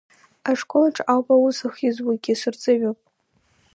Ашкол 0.49 0.83
аҿы 0.87 1.03
ауп 1.13 1.27
аус 1.35 1.57
ахьызуагьы, 1.67 2.33
сырҵаҩуп. 2.41 2.99